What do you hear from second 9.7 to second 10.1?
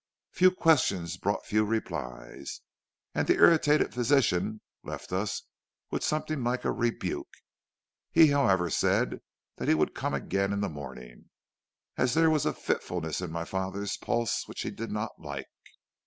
would